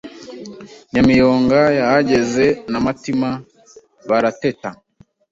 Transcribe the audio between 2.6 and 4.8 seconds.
Na Matima barateta